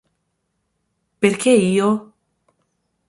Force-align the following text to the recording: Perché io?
Perché 1.19 1.51
io? 1.53 2.11